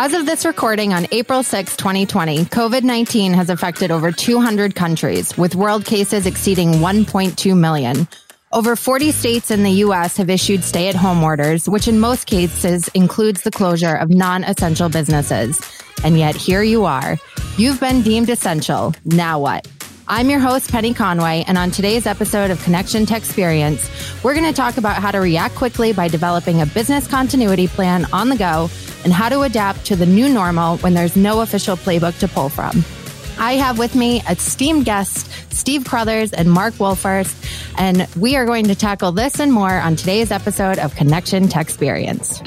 [0.00, 5.36] As of this recording on April 6, 2020, COVID 19 has affected over 200 countries,
[5.36, 8.06] with world cases exceeding 1.2 million.
[8.52, 10.16] Over 40 states in the U.S.
[10.16, 14.44] have issued stay at home orders, which in most cases includes the closure of non
[14.44, 15.60] essential businesses.
[16.04, 17.16] And yet here you are.
[17.56, 18.94] You've been deemed essential.
[19.04, 19.66] Now what?
[20.10, 23.90] I'm your host, Penny Conway, and on today's episode of Connection Tech Experience,
[24.24, 28.06] we're going to talk about how to react quickly by developing a business continuity plan
[28.10, 28.70] on the go
[29.04, 32.48] and how to adapt to the new normal when there's no official playbook to pull
[32.48, 32.82] from.
[33.38, 37.34] I have with me esteemed guests Steve Crothers and Mark Wolfers,
[37.76, 41.66] and we are going to tackle this and more on today's episode of Connection Tech
[41.66, 42.40] Experience.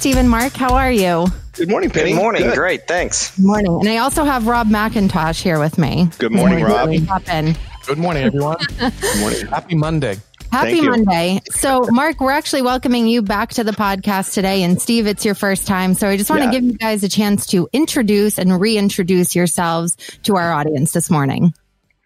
[0.00, 0.54] Stephen Mark.
[0.54, 1.26] How are you?
[1.52, 2.12] Good morning, Penny.
[2.12, 2.42] Good morning.
[2.44, 2.56] Good.
[2.56, 2.88] Great.
[2.88, 3.36] Thanks.
[3.36, 3.80] Good morning.
[3.80, 6.08] And I also have Rob McIntosh here with me.
[6.18, 6.90] Good morning, Rob.
[7.06, 7.54] Hop in.
[7.86, 8.56] Good morning, everyone.
[8.78, 9.46] Good morning.
[9.48, 10.16] Happy Monday.
[10.50, 10.90] Happy Thank you.
[10.90, 11.40] Monday.
[11.50, 14.62] So, Mark, we're actually welcoming you back to the podcast today.
[14.62, 15.92] And Steve, it's your first time.
[15.92, 16.50] So, I just want Yeah.
[16.50, 21.10] to give you guys a chance to introduce and reintroduce yourselves to our audience this
[21.10, 21.52] morning.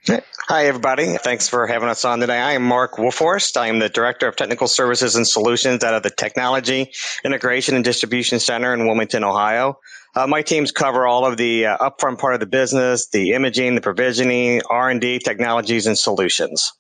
[0.07, 1.17] Hi, everybody.
[1.17, 2.39] Thanks for having us on today.
[2.39, 3.57] I am Mark Wolforst.
[3.57, 6.93] I am the Director of Technical Services and Solutions out of the Technology
[7.25, 9.79] Integration and Distribution Center in Wilmington, Ohio.
[10.15, 13.75] Uh, my teams cover all of the uh, upfront part of the business, the imaging,
[13.75, 16.73] the provisioning, R&D, technologies, and solutions.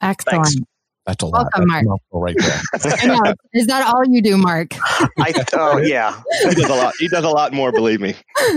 [0.00, 0.46] Excellent.
[0.46, 0.56] Thanks.
[1.04, 1.48] That's a lot.
[1.52, 2.00] Welcome, That's Mark.
[2.12, 2.60] a right there.
[3.02, 3.34] I know.
[3.52, 4.68] Is that all you do, Mark?
[5.18, 6.22] I, oh, yeah.
[6.42, 6.94] He does a lot.
[7.00, 8.14] He does a lot more, believe me.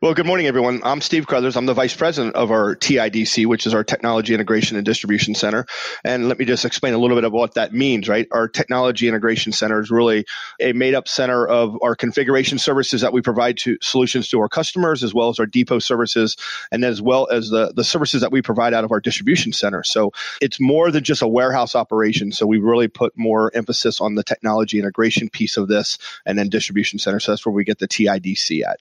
[0.00, 0.80] well, good morning, everyone.
[0.84, 1.56] I'm Steve Crothers.
[1.56, 5.66] I'm the Vice President of our TIDC, which is our Technology Integration and Distribution Center.
[6.04, 8.28] And let me just explain a little bit of what that means, right?
[8.30, 10.24] Our Technology Integration Center is really
[10.60, 14.48] a made up center of our configuration services that we provide to solutions to our
[14.48, 16.36] customers, as well as our depot services,
[16.70, 19.82] and as well as the, the services that we provide out of our distribution center.
[19.82, 22.30] So it's more than just a warehouse operation.
[22.32, 26.48] So we really put more emphasis on the technology integration piece of this and then
[26.48, 27.18] distribution center.
[27.18, 28.78] So that's where we get the TIDC at.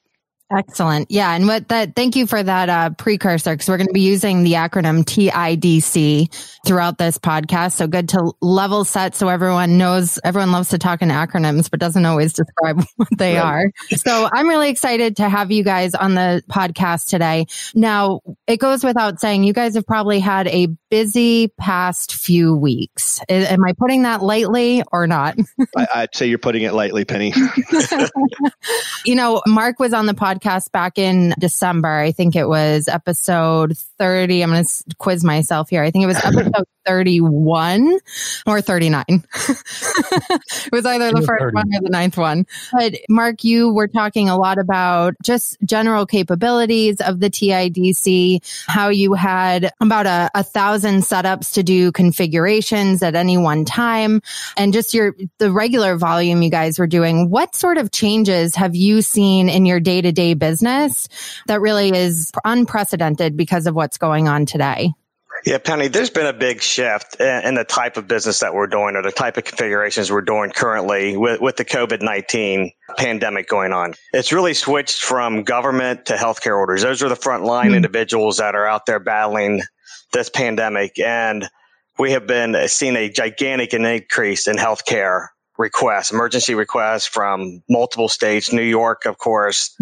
[0.53, 1.09] Excellent.
[1.09, 1.33] Yeah.
[1.33, 4.43] And what that, thank you for that uh, precursor because we're going to be using
[4.43, 6.27] the acronym TIDC
[6.65, 7.71] throughout this podcast.
[7.73, 11.79] So good to level set so everyone knows, everyone loves to talk in acronyms, but
[11.79, 13.45] doesn't always describe what they Right.
[13.45, 13.71] are.
[13.95, 17.45] So I'm really excited to have you guys on the podcast today.
[17.73, 23.21] Now, it goes without saying, you guys have probably had a busy past few weeks.
[23.29, 25.35] Am I putting that lightly or not?
[25.77, 27.33] I, I'd say you're putting it lightly, Penny.
[29.03, 31.89] You know, Mark was on the podcast back in December.
[31.89, 34.43] I think it was episode 30.
[34.43, 35.81] I'm going to quiz myself here.
[35.81, 37.99] I think it was episode 31
[38.45, 39.03] or 39.
[39.09, 41.53] it was either the first 30.
[41.53, 42.45] one or the ninth one.
[42.71, 48.89] But Mark, you were talking a lot about just general capabilities of the TIDC, how
[48.89, 54.21] you had about a, a thousand setups to do configurations at any one time
[54.57, 58.75] and just your the regular volume you guys were doing what sort of changes have
[58.75, 61.07] you seen in your day-to-day business
[61.47, 64.91] that really is unprecedented because of what's going on today
[65.45, 68.95] Yeah, Penny, there's been a big shift in the type of business that we're doing
[68.95, 73.73] or the type of configurations we're doing currently with, with the COVID 19 pandemic going
[73.73, 73.95] on.
[74.13, 76.83] It's really switched from government to healthcare orders.
[76.83, 77.75] Those are the frontline Hmm.
[77.75, 79.61] individuals that are out there battling
[80.13, 80.99] this pandemic.
[80.99, 81.47] And
[81.97, 85.27] we have been seeing a gigantic increase in healthcare
[85.57, 89.75] requests, emergency requests from multiple states, New York, of course.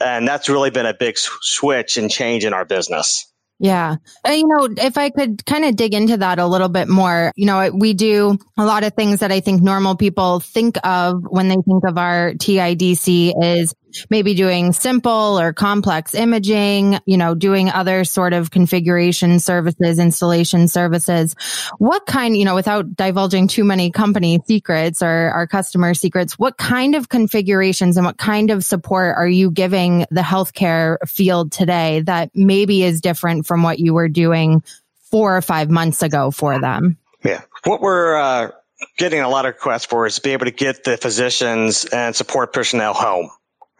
[0.00, 3.26] And that's really been a big switch and change in our business.
[3.64, 3.96] Yeah.
[4.26, 7.32] And, you know, if I could kind of dig into that a little bit more,
[7.34, 11.22] you know, we do a lot of things that I think normal people think of
[11.26, 13.74] when they think of our TIDC is
[14.10, 20.68] maybe doing simple or complex imaging, you know, doing other sort of configuration services, installation
[20.68, 21.34] services.
[21.78, 26.56] What kind, you know, without divulging too many company secrets or our customer secrets, what
[26.56, 32.00] kind of configurations and what kind of support are you giving the healthcare field today
[32.00, 34.62] that maybe is different from what you were doing
[35.10, 36.98] four or five months ago for them?
[37.22, 37.42] Yeah.
[37.64, 38.50] What we're uh,
[38.98, 42.14] getting a lot of requests for is to be able to get the physicians and
[42.14, 43.30] support personnel home.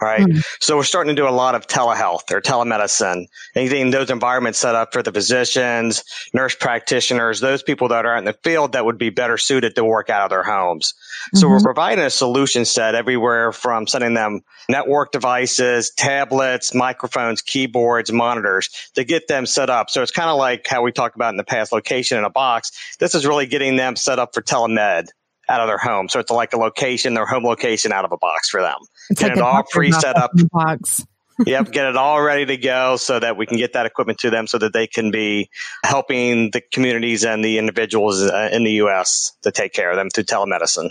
[0.01, 0.21] Right?
[0.21, 0.41] Mm-hmm.
[0.61, 4.75] So we're starting to do a lot of telehealth or telemedicine, anything those environments set
[4.75, 6.03] up for the physicians,
[6.33, 9.85] nurse practitioners, those people that are in the field that would be better suited to
[9.85, 10.93] work out of their homes.
[10.93, 11.39] Mm-hmm.
[11.39, 11.65] So we're mm-hmm.
[11.65, 19.05] providing a solution set everywhere from sending them network devices, tablets, microphones, keyboards, monitors to
[19.05, 19.91] get them set up.
[19.91, 22.31] So it's kind of like how we talked about in the past location in a
[22.31, 22.73] box.
[22.99, 25.09] This is really getting them set up for telemed
[25.49, 26.09] out of their home.
[26.09, 28.79] So it's like a location, their home location out of a box for them.
[29.11, 30.33] It's get like it all pre set up.
[30.53, 31.05] Box.
[31.47, 34.31] yep, get it all ready to go so that we can get that equipment to
[34.31, 35.51] them so that they can be
[35.83, 39.33] helping the communities and the individuals uh, in the U.S.
[39.43, 40.91] to take care of them through telemedicine.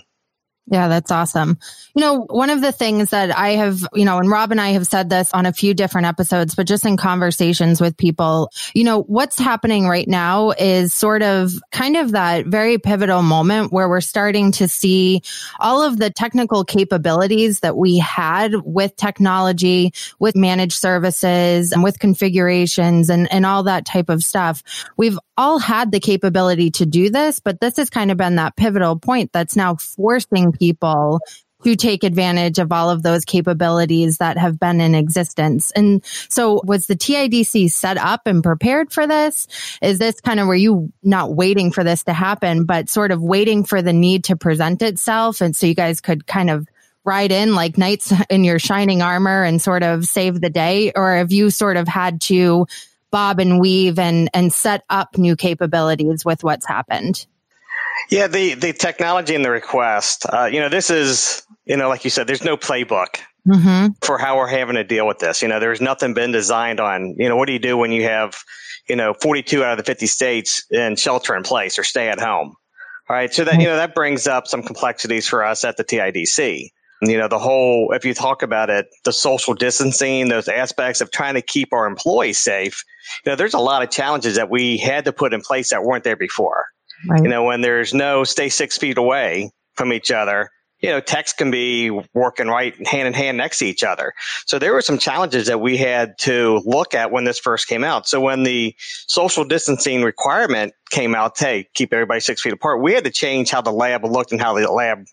[0.68, 1.60] Yeah, that's awesome.
[1.94, 4.70] You know, one of the things that I have, you know, and Rob and I
[4.70, 8.86] have said this on a few different episodes, but just in conversations with people, you
[8.86, 13.90] know, what's happening right now is sort of kind of that very pivotal moment where
[13.90, 15.22] we're starting to see
[15.60, 22.00] all of the technical capabilities that we had with technology, with managed services and with
[22.00, 24.64] configurations and, and all that type of stuff.
[24.96, 28.56] We've all had the capability to do this, but this has kind of been that
[28.56, 31.20] pivotal point that's now forcing people
[31.64, 35.72] to take advantage of all of those capabilities that have been in existence.
[35.72, 39.48] And so was the TIDC set up and prepared for this?
[39.82, 43.22] Is this kind of were you not waiting for this to happen, but sort of
[43.22, 45.42] waiting for the need to present itself?
[45.42, 46.68] And so you guys could kind of
[47.06, 50.92] ride in like knights in your shining armor and sort of save the day?
[50.96, 52.68] Or have you sort of had to
[53.12, 57.26] bob and weave and, and set up new capabilities with what's happened?
[58.10, 62.04] Yeah, the, the technology and the request, uh, you know, this is, you know, like
[62.04, 63.88] you said, there's no playbook mm-hmm.
[64.02, 65.42] for how we're having to deal with this.
[65.42, 68.04] You know, there's nothing been designed on, you know, what do you do when you
[68.04, 68.44] have,
[68.88, 72.20] you know, 42 out of the 50 states in shelter in place or stay at
[72.20, 72.56] home?
[73.10, 73.34] All right.
[73.34, 76.70] So that, you know, that brings up some complexities for us at the TIDC.
[77.02, 81.12] You know, the whole, if you talk about it, the social distancing, those aspects of
[81.12, 82.82] trying to keep our employees safe,
[83.26, 85.84] you know, there's a lot of challenges that we had to put in place that
[85.84, 86.66] weren't there before.
[87.10, 87.24] Right.
[87.24, 90.50] You know, when there's no stay six feet away from each other,
[90.84, 94.14] you know, techs can be working right hand in hand next to each other.
[94.46, 97.86] So there were some challenges that we had to look at when this first came
[97.86, 98.06] out.
[98.06, 98.76] So when the
[99.08, 103.50] social distancing requirement came out, hey, keep everybody six feet apart, we had to change
[103.50, 105.06] how the lab looked and how the lab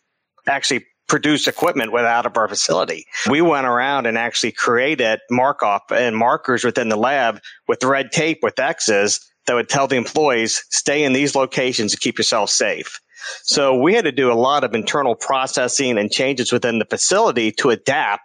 [0.49, 3.05] actually produced equipment without of our facility.
[3.29, 8.11] We went around and actually created mark off and markers within the lab with red
[8.11, 12.51] tape with X's that would tell the employees stay in these locations to keep yourself
[12.51, 13.01] safe.
[13.43, 17.53] So we had to do a lot of internal processing and changes within the facility
[17.53, 18.23] to adapt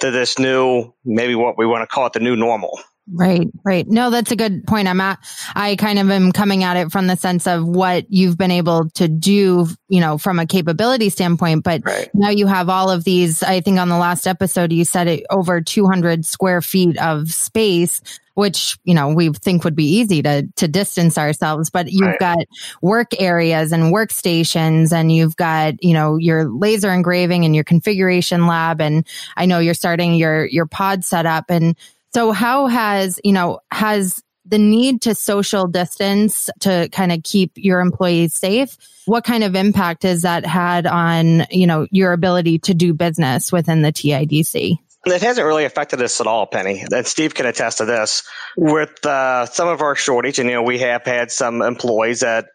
[0.00, 2.80] to this new, maybe what we want to call it the new normal.
[3.12, 3.88] Right, right.
[3.88, 4.86] No, that's a good point.
[4.86, 5.18] I'm at,
[5.54, 8.88] I kind of am coming at it from the sense of what you've been able
[8.90, 11.64] to do, you know, from a capability standpoint.
[11.64, 12.08] But right.
[12.14, 15.26] now you have all of these, I think on the last episode, you said it
[15.30, 18.00] over 200 square feet of space
[18.34, 22.18] which you know we think would be easy to to distance ourselves but you've right.
[22.18, 22.38] got
[22.80, 28.46] work areas and workstations and you've got you know your laser engraving and your configuration
[28.46, 29.06] lab and
[29.36, 31.76] i know you're starting your your pod setup and
[32.12, 37.52] so how has, you know, has the need to social distance to kind of keep
[37.56, 38.76] your employees safe,
[39.06, 43.52] what kind of impact has that had on, you know, your ability to do business
[43.52, 44.78] within the TIDC?
[45.06, 46.84] It hasn't really affected us at all, Penny.
[46.92, 48.22] And Steve can attest to this.
[48.56, 52.46] With uh, some of our shortage, and you know, we have had some employees that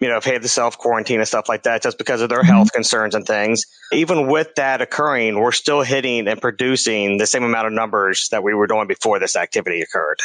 [0.00, 2.40] you know, have had the self quarantine and stuff like that just because of their
[2.40, 2.48] mm-hmm.
[2.48, 3.64] health concerns and things.
[3.92, 8.42] Even with that occurring, we're still hitting and producing the same amount of numbers that
[8.42, 10.18] we were doing before this activity occurred.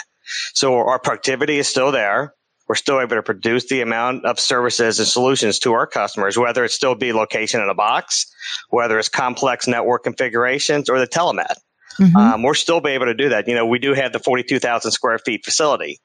[0.54, 2.33] So our productivity is still there.
[2.68, 6.64] We're still able to produce the amount of services and solutions to our customers, whether
[6.64, 8.28] it still be location in a box,
[8.69, 11.56] whether it's complex network configurations or the telemed.
[11.99, 12.16] Mm-hmm.
[12.16, 13.47] Um, we're still be able to do that.
[13.47, 15.99] You know, we do have the 42,000 square feet facility.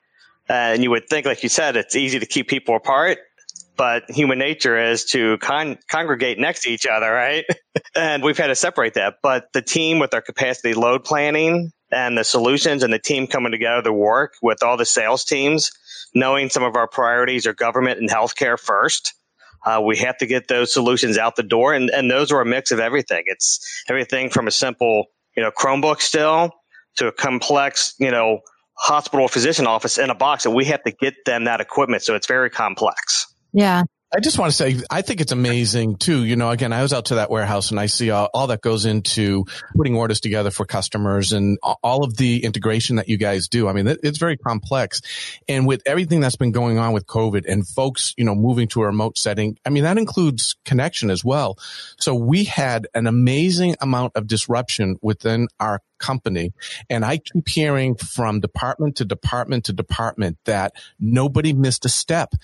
[0.49, 3.18] Uh, and you would think, like you said, it's easy to keep people apart
[3.76, 7.45] but human nature is to con- congregate next to each other, right?
[7.97, 9.16] and we've had to separate that.
[9.23, 13.52] But the team with our capacity load planning and the solutions and the team coming
[13.52, 15.71] together to work with all the sales teams,
[16.14, 19.14] knowing some of our priorities are government and healthcare first.
[19.64, 22.47] Uh, we have to get those solutions out the door, and, and those are a
[22.47, 23.23] mix of everything.
[23.26, 26.50] It's everything from a simple, you know, Chromebook still
[26.97, 28.40] to a complex, you know,
[28.76, 32.02] hospital physician office in a box, and we have to get them that equipment.
[32.02, 33.24] So it's very complex.
[33.54, 33.84] Yeah.
[34.12, 36.25] I just want to say, I think it's amazing too.
[36.25, 38.61] You know, again, I was out to that warehouse and I see all, all that
[38.61, 39.44] goes into
[39.76, 43.66] putting orders together for customers and all of the integration that you guys do.
[43.66, 45.02] I mean, it's very complex.
[45.49, 48.82] And with everything that's been going on with COVID and folks, you know, moving to
[48.82, 51.58] a remote setting, I mean, that includes connection as well.
[51.99, 56.52] So we had an amazing amount of disruption within our company.
[56.88, 62.34] And I keep hearing from department to department to department that nobody missed a step.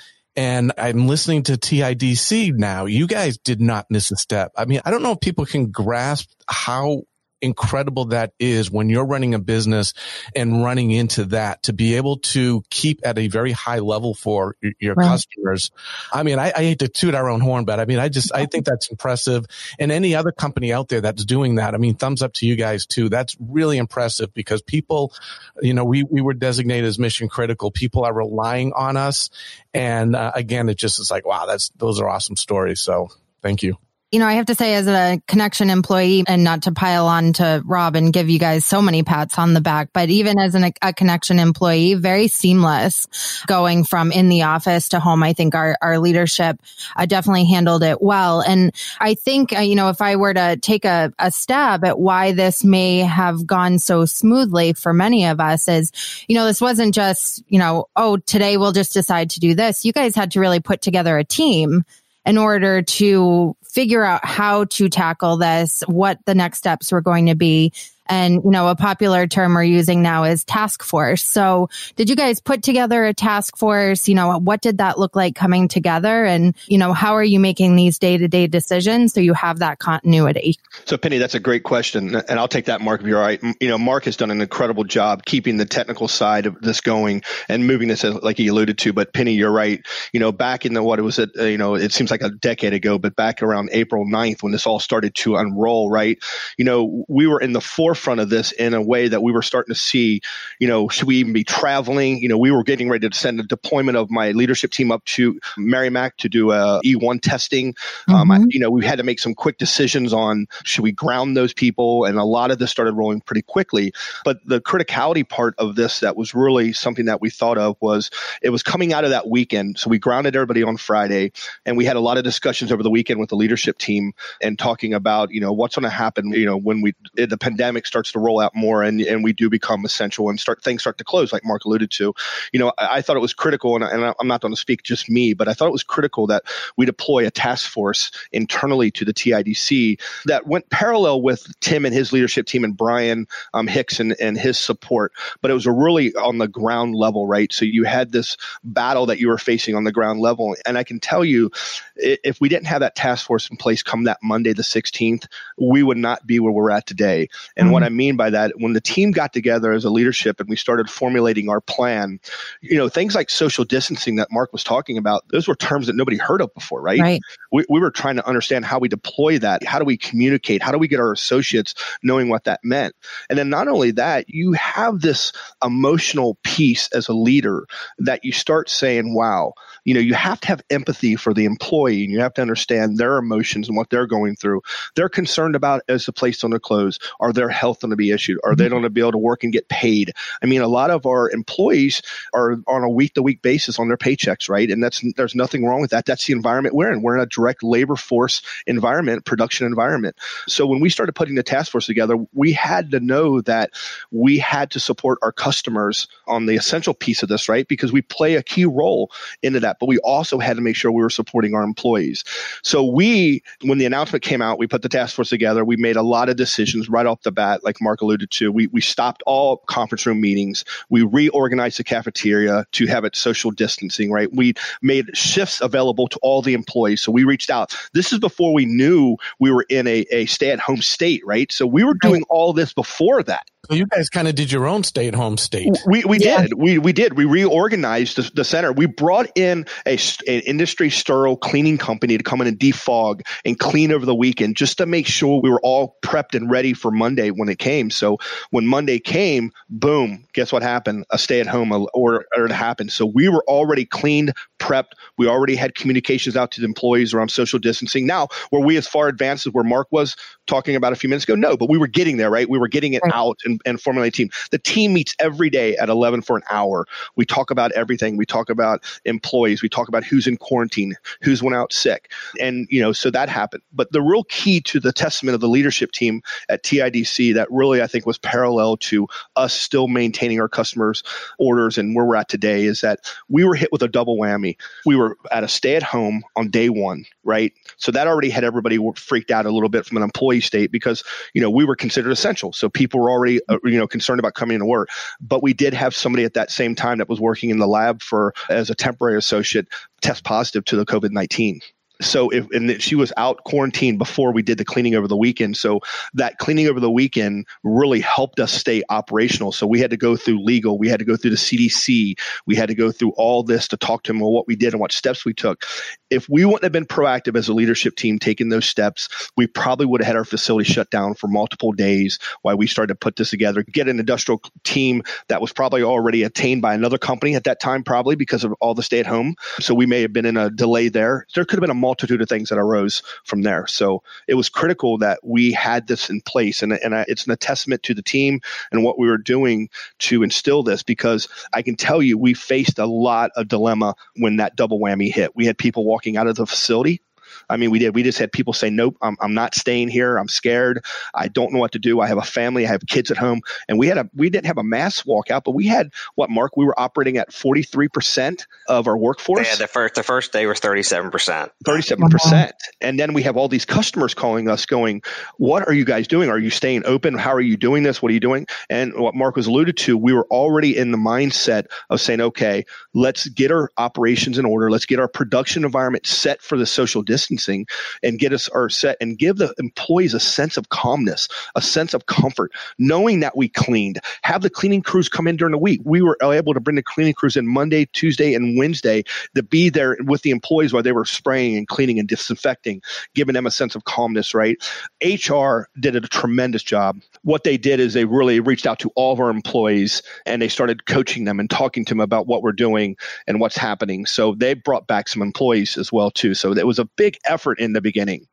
[0.41, 2.87] And I'm listening to TIDC now.
[2.87, 4.53] You guys did not miss a step.
[4.57, 7.03] I mean, I don't know if people can grasp how
[7.41, 9.95] incredible that is when you're running a business
[10.35, 14.57] and running into that to be able to keep at a very high level for
[14.79, 15.07] your right.
[15.07, 15.71] customers.
[16.13, 18.33] I mean, I, I, hate to toot our own horn, but I mean, I just,
[18.35, 19.47] I think that's impressive.
[19.79, 22.57] And any other company out there that's doing that, I mean, thumbs up to you
[22.57, 23.09] guys too.
[23.09, 25.13] That's really impressive because people,
[25.61, 27.71] you know, we, we were designated as mission critical.
[27.71, 29.31] People are relying on us.
[29.73, 32.81] And uh, again, it just is like, wow, that's, those are awesome stories.
[32.81, 33.09] So
[33.43, 33.77] thank you
[34.11, 37.33] you know, I have to say as a connection employee and not to pile on
[37.35, 40.57] to Rob and give you guys so many pats on the back, but even as
[40.57, 43.07] an, a connection employee, very seamless
[43.47, 45.23] going from in the office to home.
[45.23, 46.61] I think our, our leadership
[46.97, 48.40] uh, definitely handled it well.
[48.40, 51.99] And I think, uh, you know, if I were to take a, a stab at
[51.99, 55.93] why this may have gone so smoothly for many of us is,
[56.26, 59.85] you know, this wasn't just, you know, oh, today we'll just decide to do this.
[59.85, 61.85] You guys had to really put together a team
[62.26, 67.27] in order to figure out how to tackle this, what the next steps were going
[67.27, 67.73] to be.
[68.11, 71.25] And, you know, a popular term we're using now is task force.
[71.25, 74.09] So did you guys put together a task force?
[74.09, 76.25] You know, what did that look like coming together?
[76.25, 79.61] And, you know, how are you making these day to day decisions so you have
[79.61, 80.59] that continuity?
[80.87, 82.17] So Penny, that's a great question.
[82.17, 83.40] And I'll take that, Mark, if you're all right.
[83.61, 87.23] You know, Mark has done an incredible job keeping the technical side of this going
[87.49, 88.93] and moving this, like he alluded to.
[88.93, 89.87] But Penny, you're right.
[90.12, 92.23] You know, back in the, what it was, at, uh, you know, it seems like
[92.23, 96.19] a decade ago, but back around April 9th when this all started to unroll, right?
[96.59, 99.30] You know, we were in the forefront forefront of this in a way that we
[99.30, 100.21] were starting to see,
[100.59, 102.19] you know, should we even be traveling?
[102.19, 105.04] You know, we were getting ready to send a deployment of my leadership team up
[105.04, 107.75] to Merrimack to do a E1 testing.
[107.75, 108.14] Mm-hmm.
[108.14, 108.47] Um, I, mm-hmm.
[108.50, 112.04] you know, we had to make some quick decisions on should we ground those people,
[112.04, 113.92] and a lot of this started rolling pretty quickly.
[114.25, 118.11] But the criticality part of this that was really something that we thought of was
[118.42, 119.78] it was coming out of that weekend.
[119.78, 121.33] So we grounded everybody on Friday,
[121.66, 124.59] and we had a lot of discussions over the weekend with the leadership team and
[124.59, 126.30] talking about you know what's going to happen.
[126.30, 129.51] You know, when we the pandemic starts to roll out more and, and we do
[129.51, 132.15] become essential and start things start to close, like Mark alluded to.
[132.53, 134.83] You know, I, I thought it was critical, and, and I'm not going to speak
[134.83, 136.45] just me, but I thought it was critical that
[136.77, 141.95] we deploy a task force internally to the TIDC that went parallel with Tim and
[141.95, 145.13] his leadership team and Brian um, Hicks and, and his support.
[145.41, 147.53] But it was a really on the ground level, right?
[147.53, 150.55] So you had this battle that you were facing on the ground level.
[150.67, 151.51] And I can tell you,
[151.97, 155.27] if we didn't have that task force in place come that Monday, the 16th,
[155.59, 157.29] we would not be where we're at today.
[157.57, 157.83] And mm-hmm.
[157.83, 160.57] what I mean by that, when the team got together as a leadership and we
[160.57, 162.21] started formulating our plan,
[162.61, 165.97] you know, things like social distancing that Mark was talking about, those were terms that
[165.97, 167.00] nobody heard of before, right?
[167.00, 167.21] right.
[167.53, 169.65] We, we were trying to understand how we deploy that.
[169.65, 170.62] How do we communicate?
[170.62, 172.95] How do we get our associates knowing what that meant?
[173.29, 175.33] And then not only that, you have this
[175.65, 177.67] emotional piece as a leader
[177.99, 182.05] that you start saying, wow, you know, you have to have empathy for the employee
[182.05, 184.63] and you have to understand their emotions and what they're going through.
[184.95, 188.11] They're concerned about as the place on their clothes, are their health going to be
[188.11, 188.39] issued?
[188.45, 188.73] Are they mm-hmm.
[188.73, 190.13] going to be able to work and get paid?
[190.43, 192.03] I mean, a lot of our employees
[192.35, 194.71] are on a week to week basis on their paychecks, right?
[194.71, 196.07] And that's there's nothing wrong with that.
[196.07, 197.03] That's the environment we're in.
[197.03, 200.17] We're in a direct labor force environment, production environment.
[200.47, 203.71] So when we started putting the task force together, we had to know that
[204.11, 207.67] we had to support our customers on the essential piece of this, right?
[207.67, 209.11] Because we play a key role
[209.43, 212.25] into that that, but we also had to make sure we were supporting our employees.
[212.62, 215.65] So we, when the announcement came out, we put the task force together.
[215.65, 218.53] We made a lot of decisions right off the bat, like Mark alluded to.
[218.53, 220.65] We, we stopped all conference room meetings.
[220.89, 224.29] We reorganized the cafeteria to have it social distancing, right?
[224.33, 227.03] We made shifts available to all the employees.
[227.03, 227.75] So we reached out.
[227.93, 231.50] This is before we knew we were in a, a stay at home state, right?
[231.53, 233.47] So we were doing all this before that.
[233.71, 235.79] So you guys kind of did your own stay at home state.
[235.87, 236.43] We, we yeah.
[236.43, 236.55] did.
[236.55, 237.17] We, we did.
[237.17, 238.73] We reorganized the, the center.
[238.73, 239.97] We brought in a,
[240.27, 244.57] an industry sterile cleaning company to come in and defog and clean over the weekend
[244.57, 247.91] just to make sure we were all prepped and ready for Monday when it came.
[247.91, 248.19] So
[248.50, 251.05] when Monday came, boom, guess what happened?
[251.11, 252.91] A stay at home order, order happened.
[252.91, 254.95] So we were already cleaned, prepped.
[255.17, 258.05] We already had communications out to the employees around social distancing.
[258.05, 260.17] Now, were we as far advanced as where Mark was
[260.49, 261.37] talking about a few minutes ago?
[261.37, 262.50] No, but we were getting there, right?
[262.50, 263.15] We were getting it right.
[263.15, 264.31] out and and, and formulate a team.
[264.50, 266.87] The team meets every day at 11 for an hour.
[267.17, 268.17] We talk about everything.
[268.17, 269.62] We talk about employees.
[269.62, 272.12] We talk about who's in quarantine, who's went out sick.
[272.40, 273.62] And, you know, so that happened.
[273.73, 277.83] But the real key to the testament of the leadership team at TIDC that really
[277.83, 281.02] I think was parallel to us still maintaining our customers'
[281.38, 284.57] orders and where we're at today is that we were hit with a double whammy.
[284.85, 287.52] We were at a stay at home on day one, right?
[287.76, 291.02] So that already had everybody freaked out a little bit from an employee state because,
[291.35, 292.52] you know, we were considered essential.
[292.52, 294.88] So people were already, uh, you know, concerned about coming to work.
[295.21, 298.02] But we did have somebody at that same time that was working in the lab
[298.02, 299.69] for as a temporary associate
[300.00, 301.61] test positive to the COVID 19
[302.00, 305.57] so if and she was out quarantined before we did the cleaning over the weekend.
[305.57, 305.80] So
[306.14, 309.52] that cleaning over the weekend really helped us stay operational.
[309.52, 312.14] So we had to go through legal we had to go through the cdc
[312.47, 314.73] we had to go through all this to talk to them about what we did
[314.73, 315.64] and what steps we took.
[316.11, 319.87] If we wouldn't have been proactive as a leadership team taking those steps we probably
[319.87, 323.16] would have had our facility shut down for multiple days while we started to put
[323.16, 327.45] this together get an industrial team that was probably already attained by another company at
[327.45, 329.35] that time probably because of all the stay at home.
[329.59, 331.26] So we may have been in a delay there.
[331.35, 333.67] There could have been a multitude of things that arose from there.
[333.67, 337.83] So it was critical that we had this in place, and and it's an testament
[337.83, 339.69] to the team and what we were doing
[340.11, 340.85] to instill this.
[340.85, 345.13] Because I can tell you, we faced a lot of dilemma when that double whammy
[345.13, 345.35] hit.
[345.35, 347.03] We had people walking out of the facility
[347.50, 347.95] I mean, we did.
[347.95, 350.16] We just had people say, nope, I'm, I'm not staying here.
[350.16, 350.85] I'm scared.
[351.14, 352.00] I don't know what to do.
[352.00, 352.66] I have a family.
[352.66, 353.42] I have kids at home.
[353.69, 356.57] And we had a, we didn't have a mass walkout, but we had what, Mark?
[356.57, 359.49] We were operating at 43% of our workforce.
[359.49, 361.50] Yeah, the first, the first day was 37%.
[361.64, 362.52] 37%.
[362.80, 365.02] And then we have all these customers calling us going,
[365.38, 366.30] what are you guys doing?
[366.30, 367.14] Are you staying open?
[367.14, 368.00] How are you doing this?
[368.00, 368.47] What are you doing?
[368.69, 372.64] And what Mark was alluded to, we were already in the mindset of saying, okay,
[372.95, 374.71] let's get our operations in order.
[374.71, 378.97] Let's get our production environment set for the social distance and get us our set
[379.01, 383.49] and give the employees a sense of calmness, a sense of comfort, knowing that we
[383.49, 384.01] cleaned.
[384.23, 385.81] Have the cleaning crews come in during the week.
[385.85, 389.05] We were able to bring the cleaning crews in Monday, Tuesday, and Wednesday
[389.35, 392.83] to be there with the employees while they were spraying and cleaning and disinfecting,
[393.15, 394.57] giving them a sense of calmness, right?
[395.03, 397.01] HR did a tremendous job.
[397.23, 400.49] What they did is they really reached out to all of our employees and they
[400.49, 404.07] started coaching them and talking to them about what we're doing and what's happening.
[404.07, 406.35] So they brought back some employees as well too.
[406.35, 408.27] So it was a big effort in the beginning.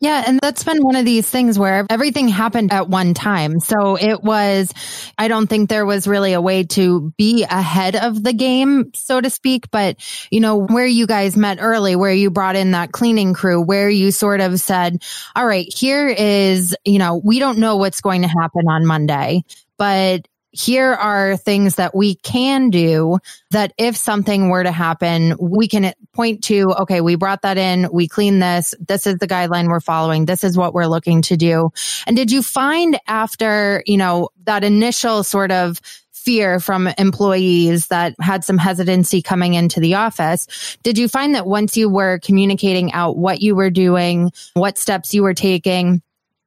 [0.00, 3.60] Yeah, and that's been one of these things where everything happened at one time.
[3.60, 4.72] So it was,
[5.18, 9.20] I don't think there was really a way to be ahead of the game, so
[9.20, 9.70] to speak.
[9.70, 9.98] But,
[10.32, 13.88] you know, where you guys met early, where you brought in that cleaning crew, where
[13.88, 15.00] you sort of said,
[15.36, 19.44] all right, here is, you know, we don't know what's going to happen on Monday,
[19.78, 23.18] but here are things that we can do
[23.50, 27.88] that if something were to happen, we can point to, okay, we brought that in,
[27.92, 31.36] we clean this, this is the guideline we're following, this is what we're looking to
[31.36, 31.70] do.
[32.06, 35.80] And did you find after, you know, that initial sort of
[36.12, 40.78] fear from employees that had some hesitancy coming into the office.
[40.82, 45.12] Did you find that once you were communicating out what you were doing, what steps
[45.12, 46.00] you were taking,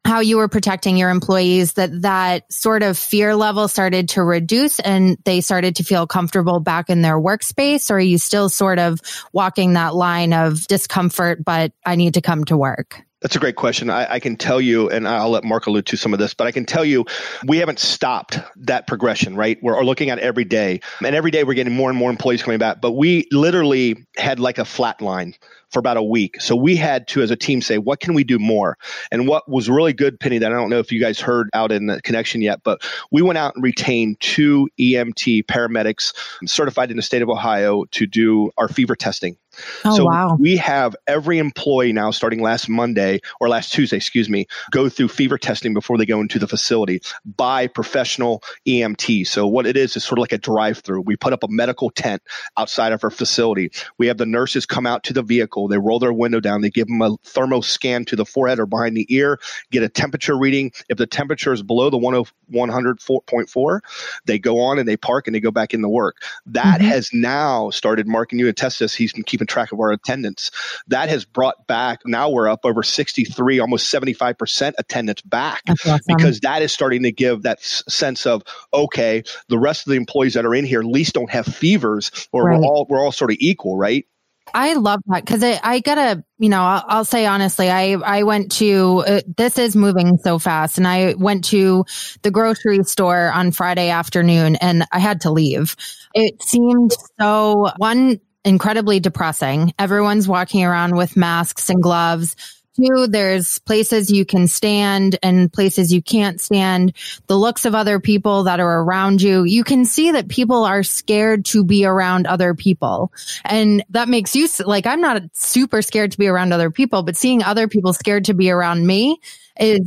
[0.07, 4.79] how you were protecting your employees that that sort of fear level started to reduce
[4.79, 8.79] and they started to feel comfortable back in their workspace or are you still sort
[8.79, 9.01] of
[9.33, 13.55] walking that line of discomfort but i need to come to work that's a great
[13.55, 13.89] question.
[13.89, 16.45] I, I, can tell you, and I'll let Mark allude to some of this, but
[16.45, 17.05] I can tell you
[17.47, 19.57] we haven't stopped that progression, right?
[19.59, 20.81] We're looking at every day.
[21.03, 22.79] And every day we're getting more and more employees coming back.
[22.79, 25.33] But we literally had like a flat line
[25.69, 26.41] for about a week.
[26.41, 28.77] So we had to, as a team, say, what can we do more?
[29.11, 31.71] And what was really good, Penny, that I don't know if you guys heard out
[31.71, 36.13] in the connection yet, but we went out and retained two EMT paramedics
[36.45, 39.37] certified in the state of Ohio to do our fever testing
[39.85, 40.37] Oh, so wow.
[40.39, 45.07] we have every employee now starting last Monday or last Tuesday, excuse me, go through
[45.07, 49.27] fever testing before they go into the facility by professional EMT.
[49.27, 51.01] So what it is is sort of like a drive through.
[51.01, 52.21] We put up a medical tent
[52.57, 53.71] outside of our facility.
[53.97, 55.56] We have the nurses come out to the vehicle.
[55.67, 56.61] They roll their window down.
[56.61, 59.39] They give them a thermo scan to the forehead or behind the ear,
[59.71, 60.71] get a temperature reading.
[60.89, 63.79] If the temperature is below the 104.4,
[64.25, 66.17] they go on and they park and they go back into work.
[66.45, 66.89] That mm-hmm.
[66.89, 70.51] has now started, Mark and you attest this, he's been keeping track of our attendance.
[70.87, 75.99] That has brought back, now we're up over 63, almost 75% attendance back awesome.
[76.07, 78.43] because that is starting to give that sense of,
[78.73, 82.11] okay, the rest of the employees that are in here at least don't have fevers
[82.31, 82.59] or right.
[82.59, 84.05] we're all, we're all sort of equal, right?
[84.53, 88.51] I love that because I gotta, you know, I'll, I'll, say honestly, I I went
[88.53, 91.85] to uh, this is moving so fast, and I went to
[92.21, 95.75] the grocery store on Friday afternoon, and I had to leave.
[96.13, 99.73] It seemed so one incredibly depressing.
[99.77, 102.35] Everyone's walking around with masks and gloves.
[102.77, 103.07] Too.
[103.07, 106.93] There's places you can stand and places you can't stand.
[107.27, 109.43] The looks of other people that are around you.
[109.43, 113.11] You can see that people are scared to be around other people.
[113.43, 117.17] And that makes you like, I'm not super scared to be around other people, but
[117.17, 119.19] seeing other people scared to be around me
[119.59, 119.81] is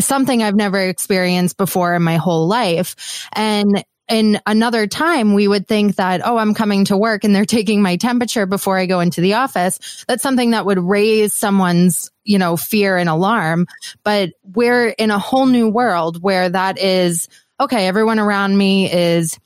[0.00, 3.28] something I've never experienced before in my whole life.
[3.32, 7.46] And in another time, we would think that, oh, I'm coming to work and they're
[7.46, 10.04] taking my temperature before I go into the office.
[10.06, 13.66] That's something that would raise someone's, you know, fear and alarm.
[14.04, 17.26] But we're in a whole new world where that is,
[17.58, 19.38] okay, everyone around me is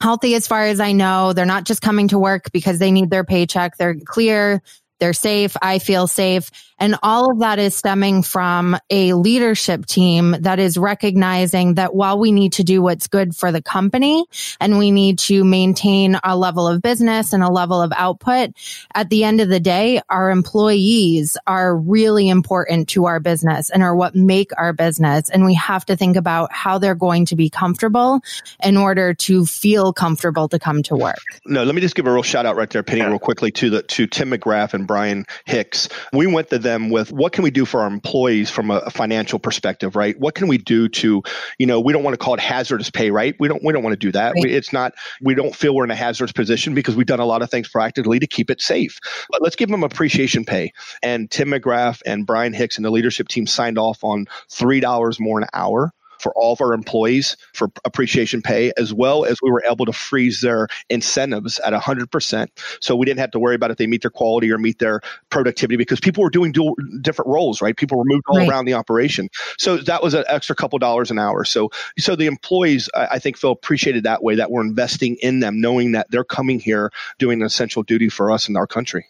[0.00, 1.34] healthy as far as I know.
[1.34, 3.76] They're not just coming to work because they need their paycheck.
[3.76, 4.62] They're clear.
[4.98, 5.54] They're safe.
[5.60, 6.50] I feel safe.
[6.78, 12.18] And all of that is stemming from a leadership team that is recognizing that while
[12.18, 14.24] we need to do what's good for the company
[14.60, 18.50] and we need to maintain a level of business and a level of output,
[18.94, 23.82] at the end of the day, our employees are really important to our business and
[23.82, 25.30] are what make our business.
[25.30, 28.20] And we have to think about how they're going to be comfortable
[28.62, 31.22] in order to feel comfortable to come to work.
[31.46, 33.70] No, let me just give a real shout out right there, Penny, real quickly to
[33.70, 35.88] the to Tim McGrath and Brian Hicks.
[36.12, 39.38] We went to them with what can we do for our employees from a, financial
[39.38, 40.18] perspective, right?
[40.18, 41.22] What can we do to,
[41.58, 43.36] you know, we don't want to call it hazardous pay, right?
[43.38, 44.34] We don't we don't want to do that.
[44.34, 44.44] Right.
[44.44, 47.24] We, it's not we don't feel we're in a hazardous position because we've done a
[47.24, 48.98] lot of things proactively to keep it safe.
[49.30, 50.72] But let's give them appreciation pay.
[51.02, 55.20] And Tim McGrath and Brian Hicks and the leadership team signed off on three dollars
[55.20, 59.50] more an hour for all of our employees for appreciation pay, as well as we
[59.50, 62.48] were able to freeze their incentives at 100%.
[62.80, 65.00] So we didn't have to worry about if they meet their quality or meet their
[65.30, 67.76] productivity because people were doing dual, different roles, right?
[67.76, 68.48] People were moved all right.
[68.48, 69.28] around the operation.
[69.58, 71.44] So that was an extra couple dollars an hour.
[71.44, 75.40] So, so the employees, I, I think, feel appreciated that way that we're investing in
[75.40, 79.06] them, knowing that they're coming here doing an essential duty for us in our country.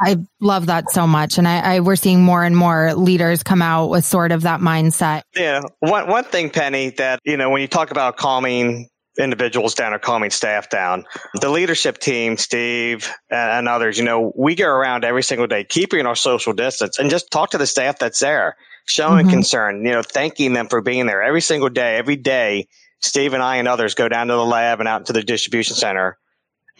[0.00, 1.38] I love that so much.
[1.38, 4.60] And I, I, we're seeing more and more leaders come out with sort of that
[4.60, 5.22] mindset.
[5.34, 5.60] Yeah.
[5.80, 9.98] One, one thing, Penny, that, you know, when you talk about calming individuals down or
[9.98, 11.04] calming staff down,
[11.40, 16.06] the leadership team, Steve and others, you know, we go around every single day, keeping
[16.06, 18.56] our social distance and just talk to the staff that's there,
[18.86, 19.30] showing mm-hmm.
[19.30, 22.68] concern, you know, thanking them for being there every single day, every day.
[23.00, 25.74] Steve and I and others go down to the lab and out to the distribution
[25.74, 26.18] center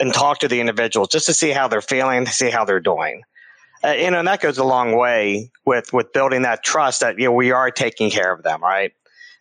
[0.00, 2.80] and talk to the individuals just to see how they're feeling, to see how they're
[2.80, 3.22] doing.
[3.84, 7.18] Uh, you know, and that goes a long way with with building that trust that
[7.18, 8.92] you know we are taking care of them, right?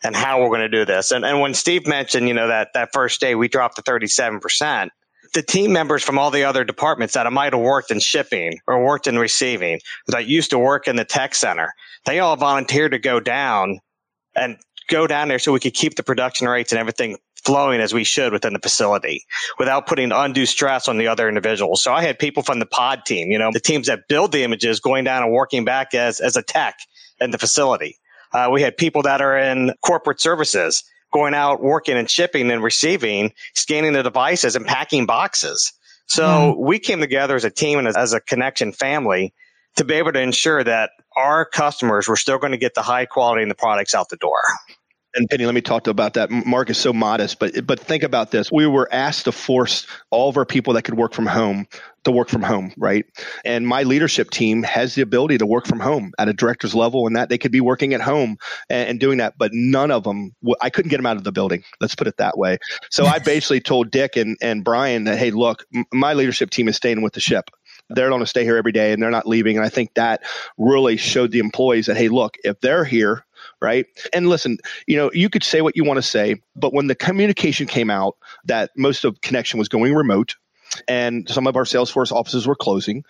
[0.03, 1.11] And how we're going to do this.
[1.11, 4.07] And and when Steve mentioned, you know, that that first day we dropped to thirty
[4.07, 4.91] seven percent,
[5.33, 8.83] the team members from all the other departments that might have worked in shipping or
[8.83, 11.73] worked in receiving that used to work in the tech center,
[12.05, 13.79] they all volunteered to go down
[14.35, 17.93] and go down there so we could keep the production rates and everything flowing as
[17.93, 19.25] we should within the facility
[19.59, 21.81] without putting undue stress on the other individuals.
[21.81, 24.43] So I had people from the pod team, you know, the teams that build the
[24.43, 26.77] images going down and working back as, as a tech
[27.19, 27.97] in the facility.
[28.33, 32.61] Uh, we had people that are in corporate services going out working and shipping and
[32.61, 35.73] receiving, scanning the devices and packing boxes.
[36.07, 36.57] So mm.
[36.57, 39.33] we came together as a team and as, as a connection family
[39.77, 43.05] to be able to ensure that our customers were still going to get the high
[43.05, 44.41] quality and the products out the door
[45.17, 46.29] and Penny, let me talk to about that.
[46.29, 48.51] Mark is so modest, but but think about this.
[48.51, 51.67] We were asked to force all of our people that could work from home
[52.03, 53.05] to work from home, right?
[53.43, 57.05] And my leadership team has the ability to work from home at a director's level,
[57.05, 58.37] and that they could be working at home
[58.69, 59.37] and, and doing that.
[59.37, 61.63] But none of them, I couldn't get them out of the building.
[61.81, 62.59] Let's put it that way.
[62.91, 66.75] So I basically told Dick and and Brian that, hey, look, my leadership team is
[66.77, 67.49] staying with the ship
[67.89, 69.55] they're going to stay here every day and they're not leaving.
[69.55, 70.21] And I think that
[70.57, 73.25] really showed the employees that, hey, look, if they're here,
[73.61, 73.85] right?
[74.13, 76.95] And listen, you know, you could say what you want to say, but when the
[76.95, 78.15] communication came out
[78.45, 80.35] that most of connection was going remote,
[80.87, 83.03] and some of our Salesforce offices were closing.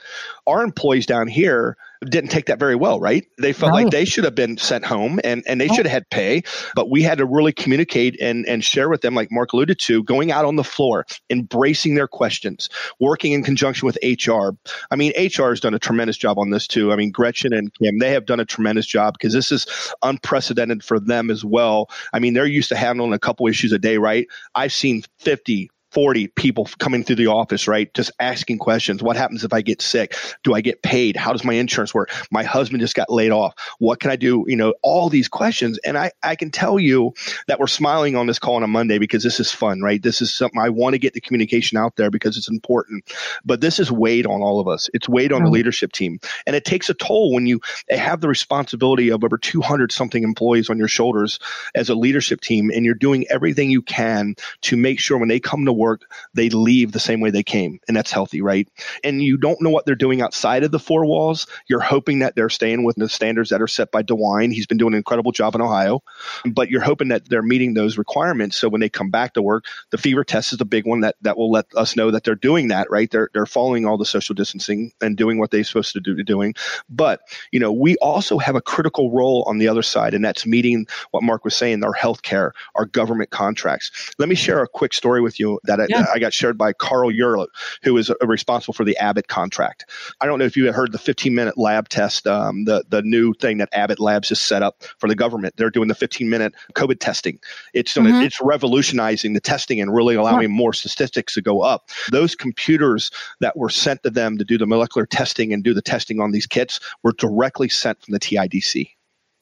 [0.45, 3.25] Our employees down here didn't take that very well, right?
[3.39, 3.83] They felt right.
[3.83, 5.73] like they should have been sent home and, and they oh.
[5.73, 6.43] should have had pay,
[6.75, 10.03] but we had to really communicate and, and share with them, like Mark alluded to,
[10.03, 14.49] going out on the floor, embracing their questions, working in conjunction with HR.
[14.91, 16.91] I mean, HR has done a tremendous job on this too.
[16.91, 19.65] I mean, Gretchen and Kim, they have done a tremendous job because this is
[20.03, 21.89] unprecedented for them as well.
[22.13, 24.27] I mean, they're used to handling a couple issues a day, right?
[24.55, 27.91] I've seen 50, 40 people coming through the office, right?
[27.95, 29.01] Just asking questions.
[29.01, 30.15] What happens if I get sick?
[30.43, 31.15] Do I get paid?
[31.15, 32.11] How does my insurance work?
[32.29, 33.55] My husband just got laid off.
[33.79, 34.45] What can I do?
[34.47, 35.79] You know, all these questions.
[35.79, 37.13] And I, I can tell you
[37.47, 39.99] that we're smiling on this call on a Monday because this is fun, right?
[39.99, 43.11] This is something I want to get the communication out there because it's important.
[43.43, 44.91] But this is weighed on all of us.
[44.93, 46.19] It's weighed on the leadership team.
[46.45, 50.69] And it takes a toll when you have the responsibility of over 200 something employees
[50.69, 51.39] on your shoulders
[51.73, 55.39] as a leadership team and you're doing everything you can to make sure when they
[55.39, 55.86] come to work,
[56.33, 58.67] they leave the same way they came, and that's healthy, right?
[59.03, 61.47] And you don't know what they're doing outside of the four walls.
[61.67, 64.53] You're hoping that they're staying with the standards that are set by DeWine.
[64.53, 66.01] He's been doing an incredible job in Ohio,
[66.45, 68.57] but you're hoping that they're meeting those requirements.
[68.57, 71.15] So when they come back to work, the fever test is the big one that
[71.21, 73.09] that will let us know that they're doing that, right?
[73.09, 76.53] They're they're following all the social distancing and doing what they're supposed to do doing.
[76.89, 77.21] But
[77.51, 80.85] you know, we also have a critical role on the other side, and that's meeting
[81.11, 84.13] what Mark was saying, our healthcare, our government contracts.
[84.19, 86.05] Let me share a quick story with you that yeah.
[86.09, 87.47] I, I, got shared by Carl Yurlip,
[87.83, 89.89] who is responsible for the Abbott contract.
[90.21, 93.01] I don't know if you have heard the 15 minute lab test, um, the the
[93.01, 95.55] new thing that Abbott Labs has set up for the government.
[95.57, 97.39] They're doing the 15 minute COVID testing.
[97.73, 98.23] It's mm-hmm.
[98.23, 101.89] it's revolutionizing the testing and really allowing more statistics to go up.
[102.11, 105.81] Those computers that were sent to them to do the molecular testing and do the
[105.81, 108.96] testing on these kits were directly sent from the TIDC.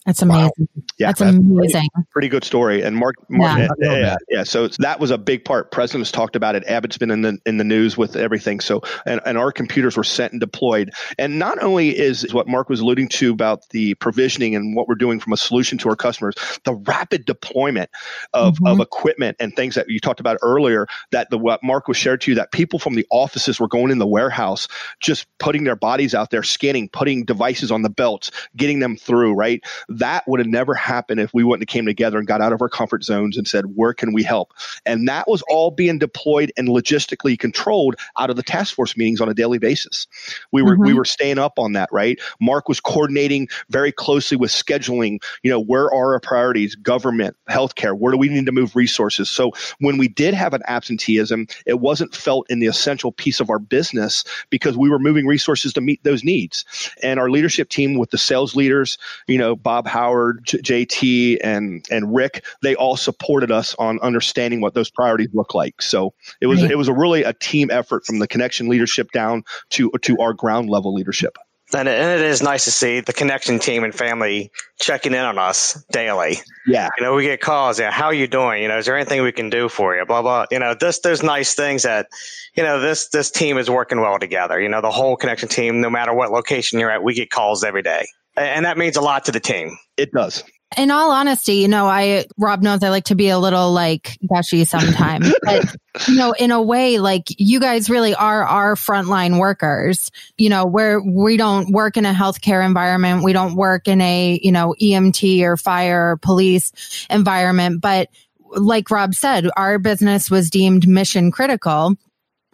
[0.05, 0.51] That's amazing.
[0.57, 0.83] Wow.
[0.97, 1.89] Yeah, that's, that's amazing.
[1.93, 2.83] Pretty, pretty, good story.
[2.83, 3.67] And Mark, Mark yeah.
[3.79, 5.71] Yeah, yeah, yeah, So that was a big part.
[5.71, 6.63] President's talked about it.
[6.67, 8.59] Abbott's been in the in the news with everything.
[8.59, 10.91] So and, and our computers were sent and deployed.
[11.17, 14.95] And not only is what Mark was alluding to about the provisioning and what we're
[14.95, 17.89] doing from a solution to our customers, the rapid deployment
[18.33, 18.67] of, mm-hmm.
[18.67, 20.85] of equipment and things that you talked about earlier.
[21.11, 23.89] That the what Mark was shared to you that people from the offices were going
[23.89, 24.67] in the warehouse,
[24.99, 29.33] just putting their bodies out there, scanning, putting devices on the belts, getting them through.
[29.33, 29.63] Right
[29.99, 32.61] that would have never happened if we wouldn't have came together and got out of
[32.61, 34.53] our comfort zones and said, where can we help?
[34.85, 39.21] And that was all being deployed and logistically controlled out of the task force meetings
[39.21, 40.07] on a daily basis.
[40.51, 40.85] We were mm-hmm.
[40.85, 42.19] we were staying up on that, right?
[42.39, 47.97] Mark was coordinating very closely with scheduling, you know, where are our priorities, government, healthcare,
[47.97, 49.29] where do we need to move resources?
[49.29, 53.49] So when we did have an absenteeism, it wasn't felt in the essential piece of
[53.49, 56.65] our business because we were moving resources to meet those needs.
[57.01, 61.85] And our leadership team with the sales leaders, you know, Bob Howard, J- JT, and
[61.91, 65.81] and Rick, they all supported us on understanding what those priorities look like.
[65.81, 66.71] So it was right.
[66.71, 70.33] it was a really a team effort from the connection leadership down to to our
[70.33, 71.37] ground level leadership.
[71.73, 75.19] And it, and it is nice to see the connection team and family checking in
[75.19, 76.37] on us daily.
[76.67, 76.89] Yeah.
[76.97, 77.79] You know, we get calls.
[77.79, 77.89] Yeah.
[77.89, 78.61] How are you doing?
[78.61, 80.05] You know, is there anything we can do for you?
[80.05, 80.45] Blah, blah.
[80.51, 82.07] You know, this, there's nice things that,
[82.55, 84.61] you know, this, this team is working well together.
[84.61, 87.63] You know, the whole connection team, no matter what location you're at, we get calls
[87.63, 88.05] every day
[88.37, 89.77] and that means a lot to the team.
[89.97, 90.43] It does.
[90.77, 94.17] In all honesty, you know, I Rob knows I like to be a little like
[94.27, 95.75] gushy sometimes, but
[96.07, 100.11] you know, in a way, like you guys really are our frontline workers.
[100.37, 104.39] You know, where we don't work in a healthcare environment, we don't work in a
[104.41, 106.73] you know EMT or fire or police
[107.09, 108.09] environment, but
[108.55, 111.95] like Rob said, our business was deemed mission critical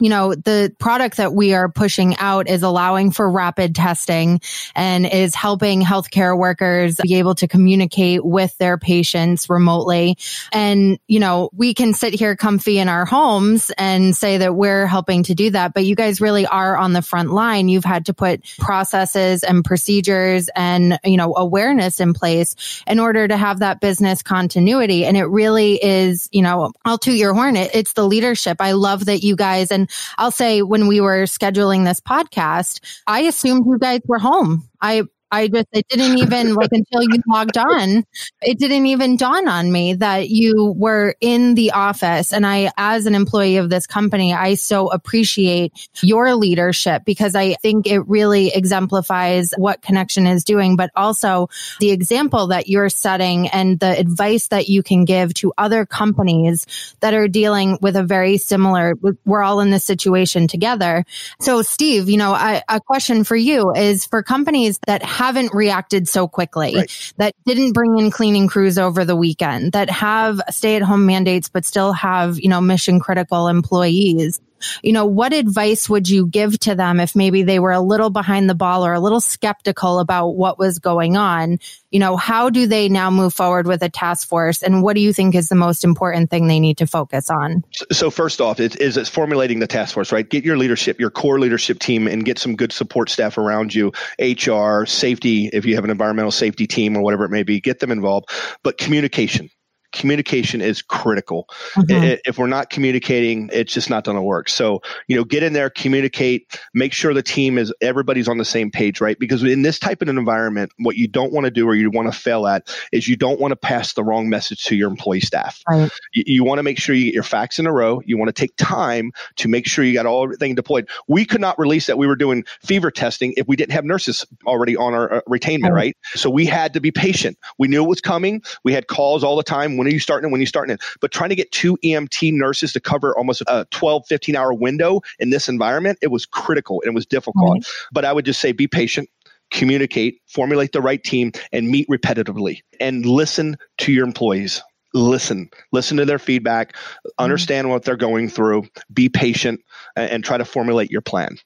[0.01, 4.41] you know, the product that we are pushing out is allowing for rapid testing
[4.75, 10.17] and is helping healthcare workers be able to communicate with their patients remotely.
[10.51, 14.87] And, you know, we can sit here comfy in our homes and say that we're
[14.87, 17.69] helping to do that, but you guys really are on the front line.
[17.69, 22.55] You've had to put processes and procedures and, you know, awareness in place
[22.87, 25.05] in order to have that business continuity.
[25.05, 27.55] And it really is, you know, I'll toot your horn.
[27.55, 28.57] It, it's the leadership.
[28.59, 33.21] I love that you guys and I'll say when we were scheduling this podcast, I
[33.21, 34.67] assumed you guys were home.
[34.81, 38.03] I I just, it didn't even like until you logged on,
[38.41, 42.33] it didn't even dawn on me that you were in the office.
[42.33, 47.53] And I, as an employee of this company, I so appreciate your leadership because I
[47.55, 51.47] think it really exemplifies what connection is doing, but also
[51.79, 56.65] the example that you're setting and the advice that you can give to other companies
[56.99, 61.05] that are dealing with a very similar, we're all in this situation together.
[61.39, 66.07] So Steve, you know, I, a question for you is for companies that haven't reacted
[66.07, 67.13] so quickly, right.
[67.17, 71.47] that didn't bring in cleaning crews over the weekend, that have stay at home mandates,
[71.47, 74.41] but still have, you know, mission critical employees
[74.83, 78.09] you know, what advice would you give to them if maybe they were a little
[78.09, 81.59] behind the ball or a little skeptical about what was going on?
[81.89, 84.63] You know, how do they now move forward with a task force?
[84.63, 87.63] And what do you think is the most important thing they need to focus on?
[87.91, 90.27] So, first off, it is it's formulating the task force, right?
[90.27, 93.91] Get your leadership, your core leadership team, and get some good support staff around you,
[94.19, 97.79] HR, safety, if you have an environmental safety team or whatever it may be, get
[97.79, 98.29] them involved.
[98.63, 99.49] But communication,
[99.91, 101.47] communication is critical.
[101.75, 102.19] Mm-hmm.
[102.25, 104.49] If we're not communicating, it's just not going to work.
[104.49, 108.45] So, you know, get in there, communicate, make sure the team is everybody's on the
[108.45, 109.17] same page, right?
[109.17, 111.89] Because in this type of an environment, what you don't want to do or you
[111.89, 114.89] want to fail at is you don't want to pass the wrong message to your
[114.89, 115.61] employee staff.
[115.69, 115.91] Right.
[116.13, 118.01] You, you want to make sure you get your facts in a row.
[118.05, 120.89] You want to take time to make sure you got all everything deployed.
[121.07, 124.25] We could not release that we were doing fever testing if we didn't have nurses
[124.45, 125.71] already on our uh, retainment, right?
[125.73, 125.97] right?
[126.13, 127.37] So we had to be patient.
[127.57, 128.41] We knew it was coming.
[128.63, 130.29] We had calls all the time When are you starting?
[130.29, 130.31] It?
[130.31, 130.81] When are you starting it?
[130.99, 135.01] But trying to get two EMT nurses to cover almost a 12, 15 hour window
[135.17, 137.53] in this environment, it was critical and it was difficult.
[137.53, 137.65] Right.
[137.91, 139.09] But I would just say be patient
[139.51, 144.61] communicate, formulate the right team, and meet repetitively and listen to your employees.
[144.93, 147.09] Listen, listen to their feedback, mm-hmm.
[147.19, 148.63] understand what they're going through,
[148.93, 149.61] be patient,
[149.95, 151.37] and, and try to formulate your plan.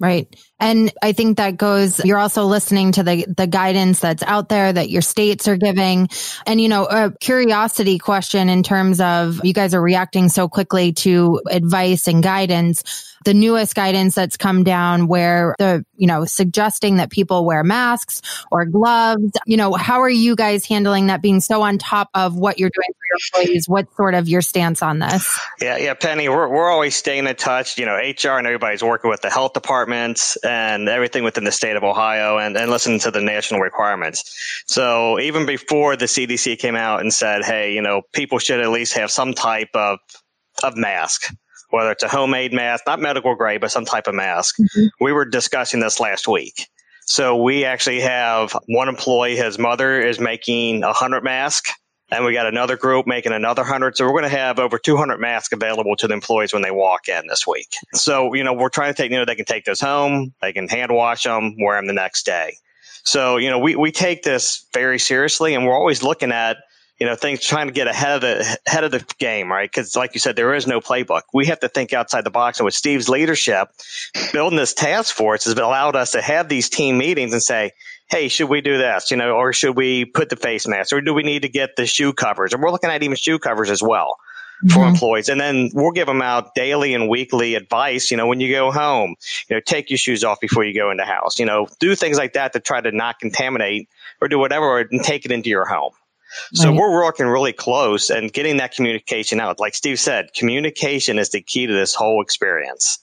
[0.00, 0.34] Right.
[0.58, 4.72] And I think that goes, you're also listening to the, the guidance that's out there
[4.72, 6.08] that your states are giving.
[6.46, 10.92] And, you know, a curiosity question in terms of you guys are reacting so quickly
[10.94, 16.96] to advice and guidance the newest guidance that's come down where the, you know, suggesting
[16.96, 19.32] that people wear masks or gloves.
[19.46, 22.70] You know, how are you guys handling that being so on top of what you're
[22.70, 23.68] doing for your employees?
[23.68, 25.38] What's sort of your stance on this?
[25.60, 27.78] Yeah, yeah, Penny, we're, we're always staying in touch.
[27.78, 31.76] You know, HR and everybody's working with the health departments and everything within the state
[31.76, 34.64] of Ohio and, and listening to the national requirements.
[34.66, 38.70] So even before the CDC came out and said, hey, you know, people should at
[38.70, 39.98] least have some type of
[40.62, 41.34] of mask
[41.74, 44.56] whether it's a homemade mask, not medical grade, but some type of mask.
[44.58, 44.86] Mm-hmm.
[45.00, 46.68] We were discussing this last week.
[47.06, 51.72] So we actually have one employee, his mother is making a hundred masks
[52.10, 55.18] and we got another group making another 100 so we're going to have over 200
[55.18, 58.68] masks available to the employees when they walk in this week so you know we're
[58.68, 61.54] trying to take you know they can take those home they can hand wash them
[61.58, 62.56] wear them the next day
[63.04, 66.58] so you know we, we take this very seriously and we're always looking at
[66.98, 69.68] you know, things trying to get ahead of the ahead of the game, right?
[69.68, 71.22] Because, like you said, there is no playbook.
[71.32, 72.60] We have to think outside the box.
[72.60, 73.68] And with Steve's leadership,
[74.32, 77.72] building this task force has allowed us to have these team meetings and say,
[78.08, 79.10] "Hey, should we do this?
[79.10, 81.76] You know, or should we put the face mask, or do we need to get
[81.76, 84.16] the shoe covers?" And we're looking at even shoe covers as well
[84.68, 84.90] for mm-hmm.
[84.90, 85.28] employees.
[85.28, 88.12] And then we'll give them out daily and weekly advice.
[88.12, 89.16] You know, when you go home,
[89.48, 91.40] you know, take your shoes off before you go in the house.
[91.40, 93.88] You know, do things like that to try to not contaminate
[94.20, 95.92] or do whatever and take it into your home.
[96.52, 96.78] So right.
[96.78, 99.60] we're working really close and getting that communication out.
[99.60, 102.98] Like Steve said, communication is the key to this whole experience.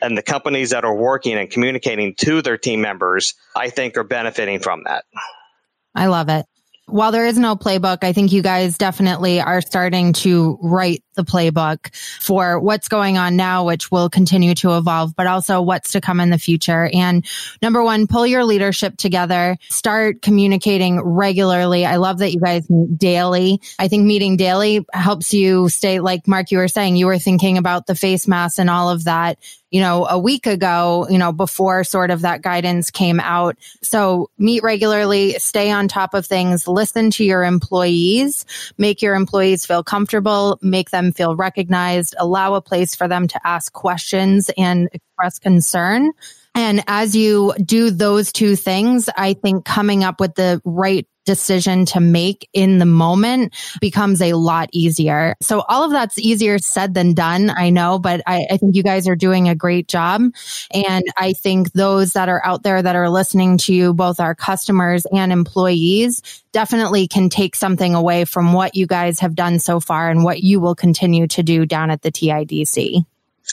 [0.00, 4.04] And the companies that are working and communicating to their team members, I think are
[4.04, 5.04] benefiting from that.
[5.94, 6.46] I love it.
[6.88, 11.24] While there is no playbook, I think you guys definitely are starting to write the
[11.24, 16.00] playbook for what's going on now, which will continue to evolve, but also what's to
[16.00, 16.88] come in the future.
[16.92, 17.26] And
[17.60, 21.84] number one, pull your leadership together, start communicating regularly.
[21.84, 23.60] I love that you guys meet daily.
[23.80, 27.58] I think meeting daily helps you stay, like Mark, you were saying, you were thinking
[27.58, 29.38] about the face mask and all of that
[29.70, 33.56] you know, a week ago, you know, before sort of that guidance came out.
[33.82, 38.46] So meet regularly, stay on top of things, listen to your employees,
[38.78, 43.40] make your employees feel comfortable, make them feel recognized, allow a place for them to
[43.46, 46.12] ask questions and express concern.
[46.56, 51.84] And as you do those two things, I think coming up with the right decision
[51.84, 55.34] to make in the moment becomes a lot easier.
[55.42, 57.50] So all of that's easier said than done.
[57.50, 60.22] I know, but I, I, think you guys are doing a great job.
[60.72, 64.36] And I think those that are out there that are listening to you, both our
[64.36, 69.80] customers and employees, definitely can take something away from what you guys have done so
[69.80, 73.04] far and what you will continue to do down at the TIDC.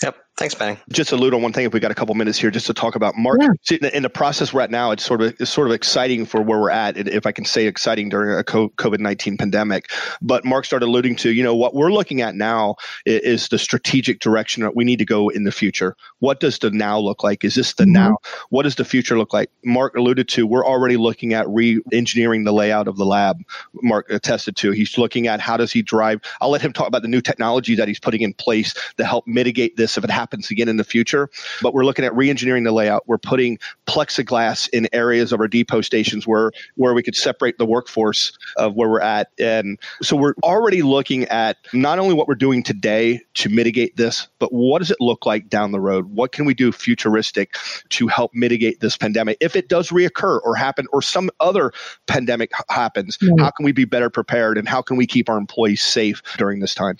[0.02, 0.23] Yep.
[0.36, 0.80] Thanks, Penny.
[0.92, 2.96] Just allude on one thing if we got a couple minutes here just to talk
[2.96, 3.40] about Mark.
[3.40, 3.90] Yeah.
[3.94, 6.60] in, the, process we're at now, it's sort of it's sort of exciting for where
[6.60, 9.92] we're at, if I can say exciting during a COVID nineteen pandemic.
[10.24, 13.60] But Mark started alluding to, you know, what we're looking at now is, is, the
[13.60, 15.96] strategic direction that we need to go in the future.
[16.18, 17.44] What does the now look like?
[17.44, 17.94] Is this the mm-hmm.
[17.94, 18.18] now?
[18.50, 19.52] What does the future look like?
[19.64, 23.38] Mark alluded to, we're already looking at re-engineering the layout of the lab.
[23.84, 24.72] Mark attested to.
[24.72, 26.22] He's looking at how does he drive.
[26.42, 29.28] I'll let him talk about the new technology that he's putting in place to help
[29.28, 31.30] mitigate this if it happens happens again in the future.
[31.62, 33.04] But we're looking at re-engineering the layout.
[33.08, 37.66] We're putting plexiglass in areas of our depot stations where where we could separate the
[37.66, 39.32] workforce of where we're at.
[39.38, 44.28] And so we're already looking at not only what we're doing today to mitigate this,
[44.40, 46.06] but what does it look like down the road?
[46.06, 47.58] What can we do futuristic
[47.90, 49.38] to help mitigate this pandemic?
[49.42, 51.74] If it does reoccur or happen or some other
[52.08, 55.82] pandemic happens, how can we be better prepared and how can we keep our employees
[55.82, 56.98] safe during this time?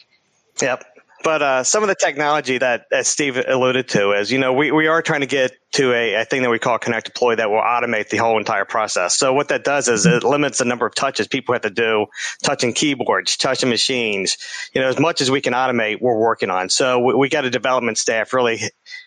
[0.62, 0.93] Yep.
[1.24, 4.72] But uh, some of the technology that, that Steve alluded to is, you know, we,
[4.72, 7.50] we are trying to get to a, a thing that we call connect deploy that
[7.50, 9.16] will automate the whole entire process.
[9.16, 12.08] So what that does is it limits the number of touches people have to do,
[12.44, 14.38] touching keyboards, touching machines.
[14.74, 16.70] You know, as much as we can automate, we're working on.
[16.70, 18.60] So we, we got a development staff really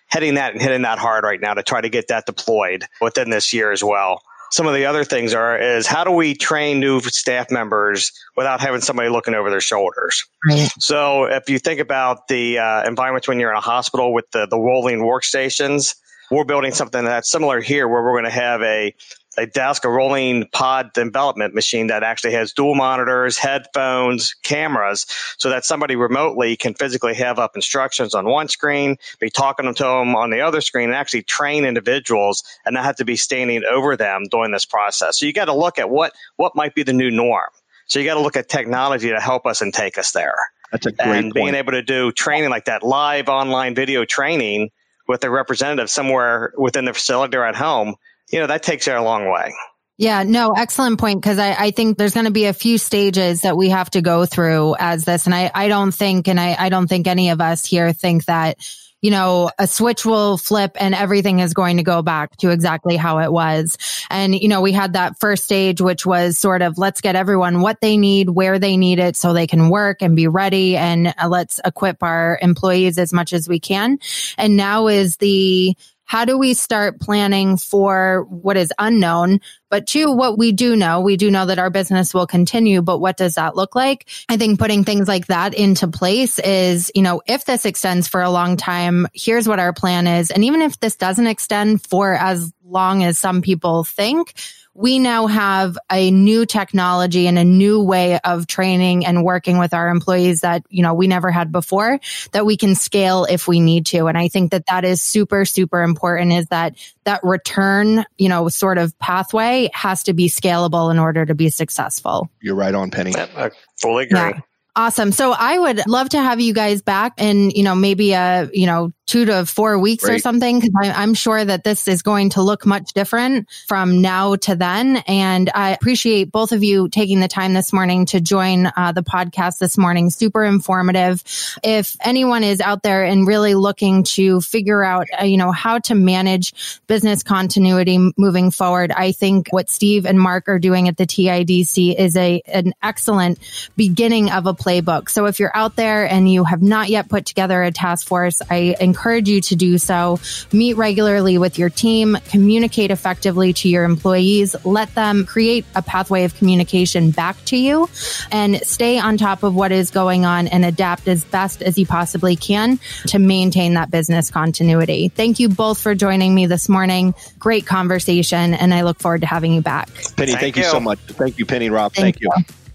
[0.08, 3.28] heading that and hitting that hard right now to try to get that deployed within
[3.28, 4.22] this year as well
[4.56, 8.58] some of the other things are is how do we train new staff members without
[8.58, 10.70] having somebody looking over their shoulders right.
[10.78, 14.46] so if you think about the uh, environments when you're in a hospital with the,
[14.46, 15.94] the rolling workstations
[16.30, 18.94] we're building something that's similar here where we're going to have a
[19.38, 25.06] a desk, a rolling pod development machine that actually has dual monitors, headphones, cameras,
[25.38, 29.82] so that somebody remotely can physically have up instructions on one screen, be talking to
[29.82, 33.62] them on the other screen, and actually train individuals and not have to be standing
[33.64, 35.18] over them during this process.
[35.18, 37.50] So you got to look at what what might be the new norm.
[37.86, 40.34] So you got to look at technology to help us and take us there.
[40.72, 41.34] That's a great and point.
[41.34, 44.70] being able to do training like that, live online video training
[45.08, 47.94] with a representative somewhere within the facility or at home,
[48.30, 49.54] you know, that takes you a long way.
[49.98, 51.22] Yeah, no, excellent point.
[51.22, 54.02] Cause I, I think there's going to be a few stages that we have to
[54.02, 55.24] go through as this.
[55.24, 58.26] And I, I don't think, and I, I don't think any of us here think
[58.26, 58.58] that,
[59.00, 62.96] you know, a switch will flip and everything is going to go back to exactly
[62.96, 63.78] how it was.
[64.10, 67.60] And, you know, we had that first stage, which was sort of let's get everyone
[67.60, 70.76] what they need, where they need it so they can work and be ready.
[70.76, 73.98] And uh, let's equip our employees as much as we can.
[74.36, 75.74] And now is the,
[76.06, 79.40] how do we start planning for what is unknown?
[79.68, 82.98] But two, what we do know, we do know that our business will continue, but
[82.98, 84.08] what does that look like?
[84.28, 88.22] I think putting things like that into place is, you know, if this extends for
[88.22, 90.30] a long time, here's what our plan is.
[90.30, 94.32] And even if this doesn't extend for as long as some people think,
[94.76, 99.72] we now have a new technology and a new way of training and working with
[99.72, 101.98] our employees that, you know, we never had before
[102.32, 104.06] that we can scale if we need to.
[104.06, 108.48] And I think that that is super, super important is that that return, you know,
[108.48, 112.30] sort of pathway has to be scalable in order to be successful.
[112.42, 113.14] You're right on, Penny.
[113.16, 113.50] I
[113.80, 114.18] fully agree.
[114.18, 114.40] Yeah.
[114.76, 115.10] Awesome.
[115.10, 118.66] So I would love to have you guys back in, you know, maybe a, you
[118.66, 120.16] know, two to four weeks Great.
[120.16, 120.60] or something.
[120.60, 124.56] Cause I, I'm sure that this is going to look much different from now to
[124.56, 124.96] then.
[125.06, 129.02] And I appreciate both of you taking the time this morning to join uh, the
[129.02, 130.10] podcast this morning.
[130.10, 131.22] Super informative.
[131.62, 135.78] If anyone is out there and really looking to figure out, uh, you know, how
[135.80, 140.96] to manage business continuity moving forward, I think what Steve and Mark are doing at
[140.96, 143.38] the TIDC is a, an excellent
[143.76, 145.08] beginning of a playbook.
[145.08, 148.42] So if you're out there and you have not yet put together a task force,
[148.50, 150.18] I encourage you to do so.
[150.52, 156.24] Meet regularly with your team, communicate effectively to your employees, let them create a pathway
[156.24, 157.88] of communication back to you
[158.32, 161.84] and stay on top of what is going on and adapt as best as you
[161.84, 165.08] possibly can to maintain that business continuity.
[165.08, 167.14] Thank you both for joining me this morning.
[167.38, 169.88] Great conversation and I look forward to having you back.
[170.16, 170.62] Penny, thank, thank you.
[170.62, 170.70] you.
[170.70, 170.98] so much.
[171.00, 171.92] Thank you, Penny Rob.
[171.92, 172.30] Thank, thank you.
[172.34, 172.65] you.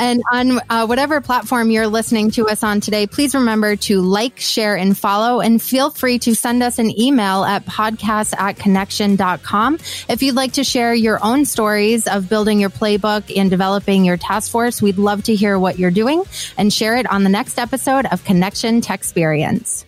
[0.00, 4.40] And on uh, whatever platform you're listening to us on today, please remember to like,
[4.40, 5.40] share, and follow.
[5.40, 9.78] And feel free to send us an email at podcast at connection.com.
[10.08, 14.16] If you'd like to share your own stories of building your playbook and developing your
[14.16, 16.24] task force, we'd love to hear what you're doing
[16.56, 19.84] and share it on the next episode of Connection Tech Experience.